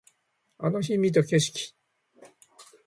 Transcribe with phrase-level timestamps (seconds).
[0.57, 1.75] あの日見た景色